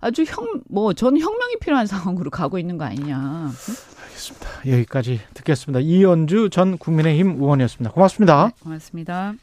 아주 0.00 0.24
형뭐 0.24 0.92
저는 0.92 1.20
혁명이 1.20 1.56
필요한 1.60 1.86
상황으로 1.88 2.30
가고 2.30 2.58
있는 2.58 2.78
거 2.78 2.84
아니냐. 2.84 3.50
알겠습니다. 4.04 4.48
여기까지 4.66 5.20
듣겠습니다. 5.34 5.80
이연주 5.80 6.50
전 6.50 6.78
국민의힘 6.78 7.36
의원이었습니다. 7.40 7.92
고맙습니다. 7.92 8.50
고맙습니다. 8.62 9.34